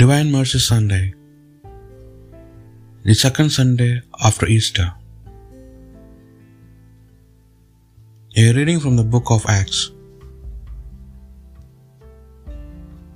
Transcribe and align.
Divine 0.00 0.30
Mercy 0.30 0.58
Sunday, 0.58 1.14
the 3.04 3.14
second 3.14 3.48
Sunday 3.48 4.02
after 4.22 4.44
Easter. 4.46 4.92
A 8.36 8.52
reading 8.52 8.78
from 8.78 8.96
the 8.96 9.04
book 9.14 9.30
of 9.30 9.46
Acts. 9.46 9.92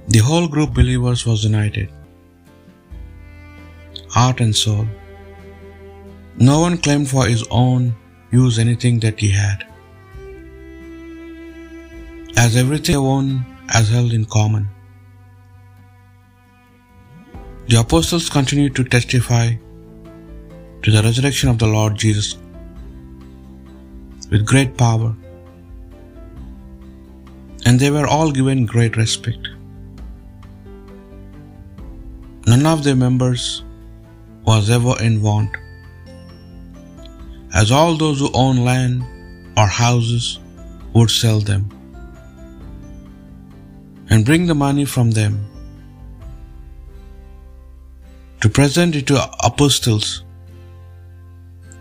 The 0.08 0.20
whole 0.20 0.48
group 0.48 0.72
believers 0.72 1.26
was 1.26 1.44
united, 1.44 1.92
heart 4.08 4.40
and 4.40 4.56
soul. 4.56 4.88
No 6.38 6.60
one 6.60 6.78
claimed 6.78 7.10
for 7.10 7.26
his 7.26 7.46
own 7.50 7.94
use 8.32 8.58
anything 8.58 9.00
that 9.00 9.20
he 9.20 9.30
had, 9.30 9.66
as 12.38 12.56
everything 12.56 13.02
one 13.02 13.32
as 13.68 13.90
held 13.90 14.14
in 14.14 14.24
common. 14.24 14.70
The 17.70 17.78
apostles 17.78 18.28
continued 18.28 18.74
to 18.76 18.82
testify 18.82 19.42
to 20.82 20.90
the 20.90 21.02
resurrection 21.04 21.48
of 21.50 21.58
the 21.60 21.68
Lord 21.68 21.96
Jesus 22.02 22.30
with 24.30 24.44
great 24.44 24.72
power, 24.76 25.10
and 27.64 27.78
they 27.78 27.90
were 27.96 28.08
all 28.14 28.32
given 28.38 28.66
great 28.72 28.96
respect. 28.96 29.46
None 32.48 32.66
of 32.66 32.82
their 32.82 32.96
members 32.96 33.62
was 34.50 34.72
ever 34.78 34.96
in 35.08 35.22
want, 35.22 35.60
as 37.62 37.70
all 37.70 37.94
those 37.96 38.18
who 38.18 38.32
own 38.46 38.64
land 38.70 39.04
or 39.56 39.68
houses 39.68 40.40
would 40.92 41.14
sell 41.20 41.38
them 41.52 41.70
and 44.08 44.28
bring 44.32 44.48
the 44.48 44.60
money 44.66 44.88
from 44.96 45.12
them 45.20 45.38
to 48.40 48.48
present 48.48 48.96
it 48.96 49.06
to 49.08 49.16
apostles. 49.44 50.24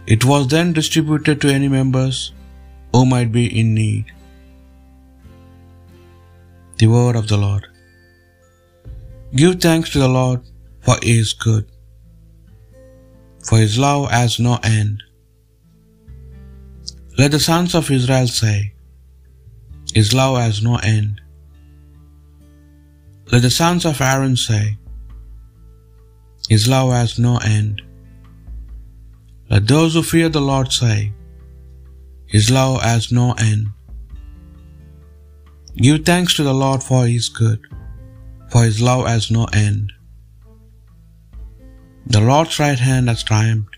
It 0.05 0.25
was 0.25 0.47
then 0.47 0.73
distributed 0.73 1.39
to 1.41 1.53
any 1.57 1.67
members 1.67 2.33
who 2.93 3.05
might 3.05 3.31
be 3.31 3.45
in 3.59 3.73
need. 3.73 4.05
The 6.77 6.87
word 6.87 7.15
of 7.15 7.27
the 7.27 7.37
Lord. 7.37 7.67
Give 9.35 9.59
thanks 9.61 9.91
to 9.91 9.99
the 9.99 10.07
Lord, 10.07 10.41
for 10.81 10.95
he 11.03 11.19
is 11.19 11.33
good, 11.33 11.65
for 13.47 13.59
his 13.59 13.77
love 13.77 14.09
has 14.09 14.39
no 14.39 14.57
end. 14.63 15.03
Let 17.19 17.31
the 17.31 17.39
sons 17.39 17.75
of 17.75 17.91
Israel 17.91 18.27
say, 18.27 18.73
His 19.93 20.13
love 20.13 20.37
has 20.39 20.63
no 20.63 20.77
end. 20.77 21.21
Let 23.31 23.43
the 23.43 23.51
sons 23.51 23.85
of 23.85 24.01
Aaron 24.01 24.35
say, 24.35 24.78
His 26.49 26.67
love 26.67 26.91
has 26.91 27.19
no 27.19 27.37
end. 27.37 27.81
Let 29.49 29.67
those 29.67 29.93
who 29.93 30.03
fear 30.03 30.29
the 30.29 30.41
Lord 30.51 30.71
say, 30.71 31.13
His 32.25 32.49
love 32.57 32.81
has 32.81 33.11
no 33.11 33.27
end. 33.33 33.67
Give 35.75 36.03
thanks 36.03 36.35
to 36.35 36.43
the 36.43 36.53
Lord 36.53 36.81
for 36.83 37.05
His 37.05 37.29
good, 37.29 37.61
for 38.51 38.63
His 38.63 38.81
love 38.81 39.07
has 39.07 39.29
no 39.31 39.45
end. 39.53 39.93
The 42.07 42.21
Lord's 42.21 42.59
right 42.59 42.79
hand 42.79 43.09
has 43.09 43.23
triumphed. 43.23 43.75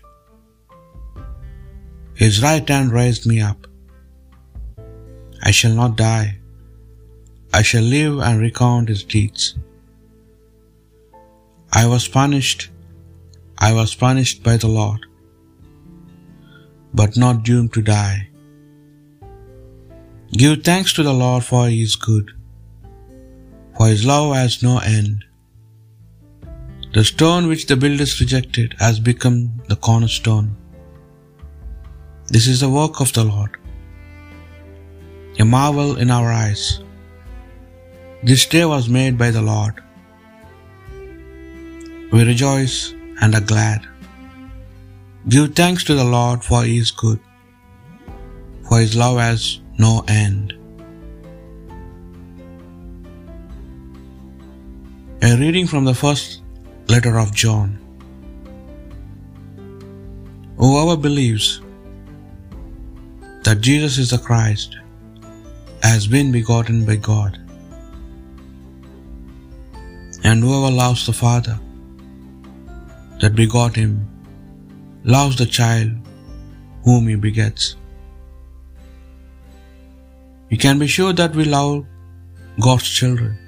His 2.14 2.42
right 2.42 2.66
hand 2.66 2.92
raised 2.92 3.26
me 3.26 3.40
up. 3.40 3.66
I 5.42 5.50
shall 5.50 5.74
not 5.74 5.96
die. 5.96 6.38
I 7.52 7.62
shall 7.62 7.82
live 7.82 8.20
and 8.20 8.40
recount 8.40 8.88
his 8.88 9.04
deeds. 9.04 9.56
I 11.80 11.86
was 11.86 12.06
punished. 12.06 12.68
I 13.66 13.72
was 13.72 13.94
punished 13.94 14.42
by 14.42 14.56
the 14.62 14.68
Lord, 14.68 15.06
but 17.00 17.16
not 17.16 17.44
doomed 17.48 17.72
to 17.74 17.82
die. 17.82 18.28
Give 20.40 20.62
thanks 20.62 20.92
to 20.94 21.02
the 21.02 21.14
Lord, 21.14 21.44
for 21.44 21.68
he 21.68 21.82
is 21.82 21.94
good, 21.96 22.32
for 23.76 23.86
his 23.88 24.04
love 24.04 24.34
has 24.34 24.62
no 24.62 24.78
end. 24.78 25.24
The 26.96 27.04
stone 27.04 27.46
which 27.50 27.66
the 27.66 27.76
builders 27.76 28.20
rejected 28.20 28.74
has 28.78 28.98
become 29.10 29.38
the 29.68 29.76
cornerstone. 29.76 30.48
This 32.34 32.46
is 32.46 32.60
the 32.60 32.72
work 32.78 33.00
of 33.00 33.14
the 33.18 33.24
Lord, 33.24 33.56
a 35.38 35.44
marvel 35.44 35.96
in 35.96 36.10
our 36.10 36.30
eyes. 36.32 36.64
This 38.22 38.44
day 38.56 38.66
was 38.74 38.96
made 38.98 39.16
by 39.24 39.30
the 39.30 39.46
Lord. 39.54 39.80
We 42.12 42.24
rejoice 42.24 42.94
and 43.22 43.34
are 43.34 43.40
glad. 43.40 43.88
Give 45.30 45.54
thanks 45.54 45.84
to 45.84 45.94
the 45.94 46.04
Lord, 46.04 46.44
for 46.44 46.62
he 46.62 46.76
is 46.76 46.90
good, 46.90 47.20
for 48.68 48.80
his 48.80 48.94
love 49.02 49.16
has 49.18 49.60
no 49.78 50.04
end. 50.08 50.52
A 55.22 55.38
reading 55.38 55.66
from 55.66 55.86
the 55.86 55.94
first 55.94 56.42
letter 56.88 57.16
of 57.18 57.34
John. 57.34 57.78
Whoever 60.58 60.98
believes 61.08 61.62
that 63.44 63.62
Jesus 63.62 63.96
is 63.96 64.10
the 64.10 64.18
Christ 64.18 64.76
has 65.82 66.06
been 66.06 66.30
begotten 66.30 66.84
by 66.84 66.96
God. 66.96 67.40
And 70.24 70.42
whoever 70.42 70.70
loves 70.84 71.06
the 71.06 71.20
Father 71.24 71.58
that 73.22 73.34
begot 73.42 73.76
him 73.82 73.92
loves 75.16 75.36
the 75.42 75.46
child 75.58 75.92
whom 76.84 77.08
he 77.12 77.16
begets. 77.28 77.76
We 80.50 80.58
can 80.64 80.78
be 80.78 80.86
sure 80.94 81.12
that 81.18 81.34
we 81.40 81.44
love 81.44 81.76
God's 82.60 82.88
children. 82.96 83.38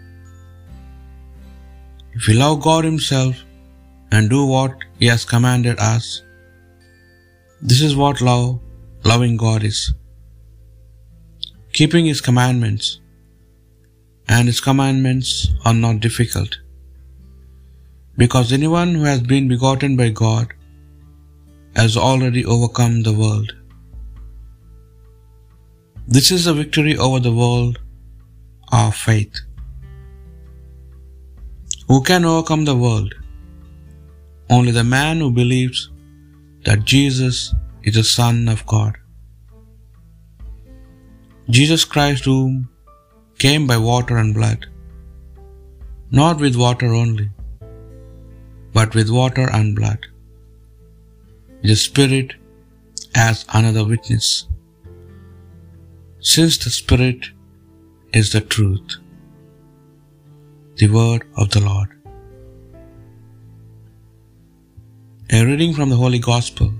If 2.18 2.28
we 2.28 2.34
love 2.34 2.62
God 2.62 2.84
Himself 2.84 3.42
and 4.10 4.30
do 4.30 4.46
what 4.46 4.84
He 5.00 5.06
has 5.06 5.24
commanded 5.32 5.80
us, 5.86 6.22
this 7.60 7.82
is 7.88 7.96
what 7.96 8.20
love, 8.20 8.60
loving 9.12 9.36
God 9.36 9.64
is. 9.70 9.92
Keeping 11.72 12.06
His 12.06 12.20
commandments, 12.20 13.00
and 14.28 14.48
His 14.52 14.60
commandments 14.60 15.30
are 15.64 15.74
not 15.74 16.00
difficult, 16.00 16.56
because 18.16 18.52
anyone 18.52 18.94
who 18.94 19.04
has 19.04 19.20
been 19.20 19.48
begotten 19.48 19.96
by 19.96 20.08
God 20.10 20.52
has 21.76 21.96
already 21.96 22.44
overcome 22.44 23.02
the 23.02 23.12
world. 23.12 23.52
This 26.06 26.30
is 26.30 26.44
the 26.44 26.54
victory 26.54 26.96
over 26.96 27.18
the 27.18 27.32
world, 27.32 27.78
our 28.72 28.92
faith. 28.92 29.40
Who 31.88 32.02
can 32.02 32.24
overcome 32.24 32.64
the 32.64 32.76
world? 32.76 33.14
Only 34.50 34.72
the 34.72 34.84
man 34.84 35.18
who 35.18 35.30
believes 35.30 35.90
that 36.66 36.84
Jesus 36.84 37.54
is 37.82 37.94
the 37.94 38.04
Son 38.04 38.48
of 38.48 38.64
God. 38.66 38.96
Jesus 41.50 41.84
Christ, 41.84 42.24
whom 42.24 42.68
came 43.38 43.66
by 43.66 43.76
water 43.76 44.16
and 44.16 44.32
blood, 44.38 44.66
not 46.10 46.40
with 46.44 46.56
water 46.56 46.90
only, 47.02 47.28
but 48.76 48.94
with 48.98 49.14
water 49.20 49.46
and 49.58 49.76
blood. 49.80 50.02
The 51.68 51.76
Spirit 51.84 52.32
as 53.26 53.44
another 53.58 53.84
witness, 53.92 54.28
since 56.32 56.56
the 56.64 56.72
Spirit 56.82 57.28
is 58.20 58.30
the 58.34 58.44
truth. 58.54 58.96
The 60.80 60.88
word 60.96 61.22
of 61.42 61.50
the 61.54 61.62
Lord. 61.68 61.90
A 65.36 65.44
reading 65.50 65.72
from 65.76 65.90
the 65.92 66.00
Holy 66.04 66.20
Gospel 66.30 66.72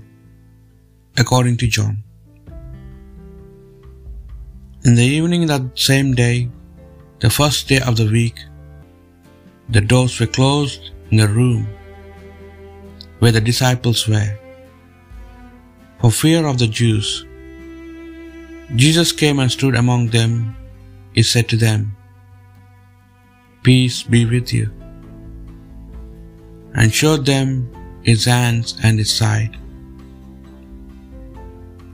according 1.23 1.55
to 1.61 1.67
John. 1.77 1.95
In 4.87 4.95
the 4.99 5.07
evening 5.17 5.47
that 5.51 5.63
same 5.87 6.11
day, 6.23 6.35
the 7.23 7.31
first 7.39 7.61
day 7.71 7.79
of 7.89 7.95
the 8.01 8.09
week, 8.17 8.37
the 9.75 9.83
doors 9.93 10.19
were 10.19 10.31
closed 10.39 10.91
in 11.09 11.17
the 11.23 11.29
room 11.39 11.63
where 13.19 13.31
the 13.31 13.41
disciples 13.41 14.07
were, 14.07 14.37
for 15.99 16.11
fear 16.11 16.45
of 16.45 16.59
the 16.59 16.67
Jews. 16.67 17.25
Jesus 18.75 19.11
came 19.11 19.39
and 19.39 19.51
stood 19.51 19.75
among 19.75 20.07
them. 20.09 20.55
He 21.13 21.23
said 21.23 21.47
to 21.49 21.57
them, 21.57 21.95
Peace 23.63 24.03
be 24.03 24.25
with 24.25 24.51
you, 24.53 24.65
and 26.73 26.93
showed 26.93 27.25
them 27.25 27.69
his 28.03 28.25
hands 28.25 28.75
and 28.83 28.99
his 28.99 29.13
side. 29.13 29.57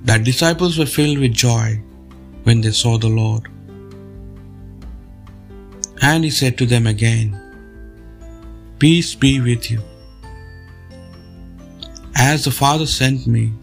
The 0.04 0.18
disciples 0.18 0.78
were 0.78 0.92
filled 0.98 1.20
with 1.20 1.34
joy 1.34 1.80
when 2.44 2.62
they 2.62 2.72
saw 2.72 2.98
the 2.98 3.14
Lord. 3.22 3.48
And 6.02 6.24
he 6.24 6.32
said 6.32 6.58
to 6.58 6.66
them 6.66 6.88
again, 6.88 7.38
Peace 8.80 9.14
be 9.14 9.40
with 9.40 9.70
you. 9.70 9.82
As 12.16 12.46
the 12.46 12.52
Father 12.52 12.86
sent 12.86 13.28
me, 13.28 13.54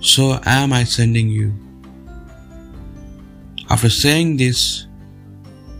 so 0.00 0.40
am 0.44 0.72
I 0.72 0.84
sending 0.84 1.28
you. 1.28 1.52
After 3.68 3.88
saying 3.88 4.36
this, 4.36 4.86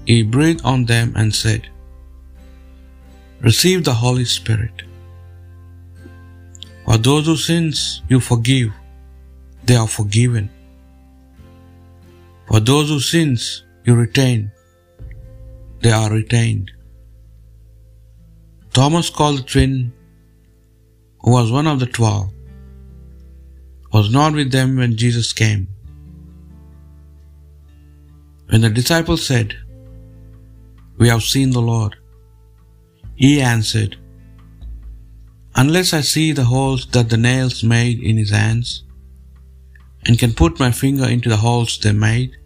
he 0.06 0.22
breathed 0.22 0.64
on 0.64 0.84
them 0.84 1.12
and 1.16 1.34
said, 1.34 1.68
Receive 3.40 3.84
the 3.84 3.94
Holy 3.94 4.24
Spirit. 4.24 4.82
For 6.84 6.98
those 6.98 7.26
whose 7.26 7.44
sins 7.44 8.02
you 8.08 8.20
forgive, 8.20 8.70
they 9.64 9.76
are 9.76 9.88
forgiven. 9.88 10.50
For 12.48 12.60
those 12.60 12.88
whose 12.88 13.08
sins 13.10 13.64
you 13.84 13.94
retain, 13.94 14.50
they 15.80 15.92
are 15.92 16.10
retained. 16.10 16.70
Thomas 18.72 19.08
called 19.08 19.38
the 19.38 19.42
twin, 19.42 19.92
who 21.22 21.30
was 21.38 21.52
one 21.52 21.66
of 21.66 21.80
the 21.80 21.86
twelve, 21.98 22.30
was 23.92 24.10
not 24.10 24.32
with 24.32 24.50
them 24.52 24.76
when 24.76 24.96
Jesus 24.96 25.32
came. 25.32 25.68
When 28.50 28.62
the 28.62 28.70
disciples 28.70 29.24
said, 29.30 29.56
We 30.98 31.08
have 31.08 31.22
seen 31.22 31.50
the 31.50 31.66
Lord, 31.72 31.96
he 33.14 33.32
answered, 33.54 33.96
Unless 35.62 35.92
I 35.92 36.00
see 36.00 36.32
the 36.32 36.44
holes 36.44 36.86
that 36.94 37.10
the 37.10 37.16
nails 37.16 37.62
made 37.62 37.98
in 38.10 38.16
his 38.16 38.30
hands, 38.30 38.84
and 40.06 40.18
can 40.18 40.32
put 40.32 40.60
my 40.64 40.70
finger 40.70 41.06
into 41.14 41.28
the 41.28 41.42
holes 41.46 41.78
they 41.78 41.92
made, 41.92 42.36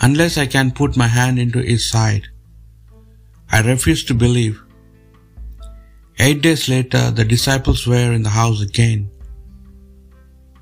unless 0.00 0.38
I 0.38 0.46
can 0.46 0.70
put 0.70 0.96
my 0.96 1.08
hand 1.08 1.38
into 1.38 1.58
his 1.60 1.90
side, 1.90 2.28
I 3.50 3.60
refuse 3.60 4.04
to 4.04 4.14
believe. 4.14 4.60
Eight 6.18 6.42
days 6.42 6.68
later, 6.68 7.10
the 7.10 7.24
disciples 7.24 7.86
were 7.86 8.12
in 8.12 8.22
the 8.22 8.30
house 8.30 8.60
again, 8.60 9.10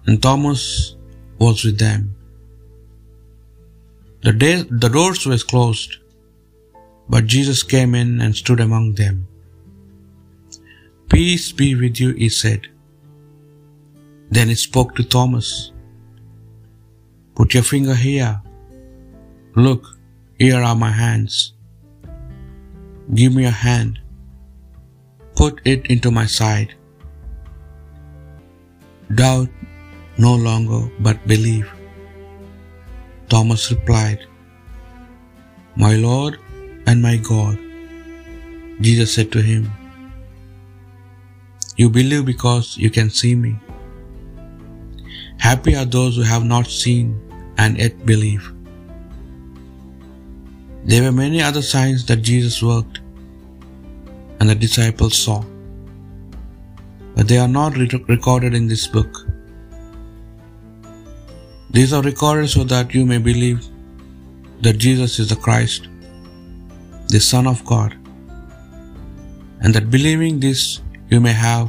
and 0.06 0.22
Thomas 0.22 0.96
was 1.38 1.64
with 1.64 1.78
them. 1.78 2.14
The, 4.22 4.32
day, 4.32 4.62
the 4.62 4.88
doors 4.88 5.26
were 5.26 5.38
closed, 5.38 5.96
but 7.08 7.26
Jesus 7.26 7.62
came 7.62 7.94
in 7.94 8.20
and 8.20 8.34
stood 8.34 8.60
among 8.60 8.94
them. 8.94 9.26
Peace 11.08 11.52
be 11.52 11.74
with 11.74 11.98
you, 12.00 12.12
he 12.14 12.28
said. 12.28 12.68
Then 14.30 14.48
he 14.48 14.54
spoke 14.54 14.94
to 14.94 15.04
Thomas. 15.04 15.72
Put 17.34 17.54
your 17.54 17.64
finger 17.64 17.94
here. 17.94 18.40
Look, 19.56 19.86
here 20.38 20.62
are 20.62 20.76
my 20.76 20.90
hands. 20.90 21.54
Give 23.14 23.34
me 23.34 23.42
your 23.42 23.52
hand. 23.52 23.99
Put 25.40 25.60
it 25.64 25.86
into 25.92 26.10
my 26.10 26.26
side. 26.26 26.72
Doubt 29.14 29.48
no 30.18 30.34
longer, 30.34 30.80
but 31.06 31.26
believe. 31.26 31.70
Thomas 33.30 33.70
replied, 33.72 34.26
My 35.76 35.96
Lord 35.96 36.38
and 36.86 37.00
my 37.00 37.16
God. 37.16 37.56
Jesus 38.82 39.14
said 39.14 39.32
to 39.32 39.40
him, 39.40 39.72
You 41.76 41.88
believe 41.88 42.26
because 42.26 42.76
you 42.76 42.90
can 42.90 43.08
see 43.08 43.34
me. 43.34 43.58
Happy 45.38 45.74
are 45.74 45.86
those 45.86 46.16
who 46.16 46.22
have 46.22 46.44
not 46.44 46.66
seen 46.66 47.18
and 47.56 47.78
yet 47.78 48.04
believe. 48.04 48.54
There 50.84 51.02
were 51.02 51.12
many 51.12 51.40
other 51.40 51.62
signs 51.62 52.04
that 52.12 52.28
Jesus 52.32 52.62
worked 52.62 53.00
and 54.40 54.48
the 54.50 54.54
disciples 54.54 55.16
saw, 55.24 55.38
but 57.14 57.28
they 57.28 57.38
are 57.38 57.52
not 57.56 57.76
re- 57.76 58.04
recorded 58.08 58.54
in 58.54 58.66
this 58.72 58.86
book. 58.86 59.20
These 61.78 61.92
are 61.92 62.02
recorded 62.02 62.48
so 62.50 62.64
that 62.64 62.94
you 62.94 63.04
may 63.10 63.18
believe 63.18 63.60
that 64.62 64.78
Jesus 64.78 65.18
is 65.18 65.28
the 65.32 65.36
Christ, 65.36 65.88
the 67.08 67.20
Son 67.20 67.46
of 67.46 67.64
God, 67.64 67.96
and 69.60 69.74
that 69.74 69.90
believing 69.90 70.40
this 70.46 70.64
you 71.10 71.20
may 71.20 71.32
have 71.32 71.68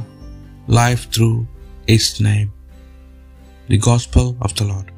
life 0.80 1.04
through 1.10 1.46
His 1.86 2.20
name. 2.20 2.50
The 3.68 3.78
Gospel 3.78 4.36
of 4.40 4.54
the 4.56 4.64
Lord. 4.64 4.88